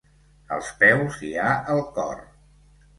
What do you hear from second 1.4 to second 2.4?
ha el cor.